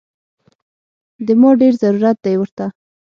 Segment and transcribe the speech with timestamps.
[1.25, 2.65] دې ما ډېر ضرورت دی ورته